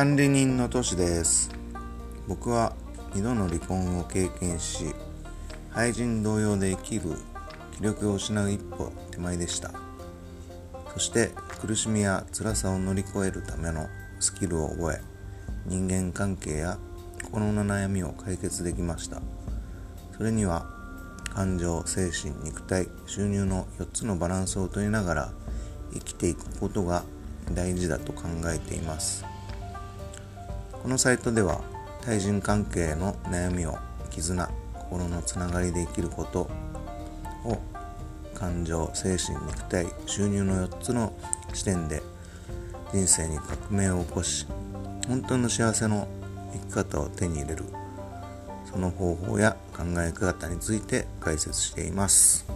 [0.00, 1.50] 管理人の都市です。
[2.26, 2.74] 僕は
[3.12, 4.94] 2度の離婚を経験し
[5.74, 7.02] 愛人同様で生きる
[7.76, 9.72] 気力を失う一歩手前でした。
[10.94, 13.88] そして苦しみや辛さを乗り越えるための
[14.20, 15.02] スキルを覚え
[15.66, 16.78] 人間関係や
[17.22, 19.20] 心の悩みを解決できました。
[20.16, 20.64] それには
[21.34, 25.32] 感情精神肉体収入の4つのバランスを取りながら
[25.92, 27.04] 生きていくことが
[27.52, 29.26] 大事だと考えています。
[30.82, 31.60] このサイトでは
[32.02, 33.76] 対人関係の悩みを
[34.10, 36.50] 絆心のつながりで生きること
[37.44, 37.58] を
[38.34, 41.12] 感情精神肉体収入の4つの
[41.52, 42.02] 視点で
[42.92, 44.46] 人生に革命を起こし
[45.06, 46.08] 本当の幸せの
[46.52, 47.64] 生き方を手に入れる
[48.64, 52.46] その方法や考え方について解説しています。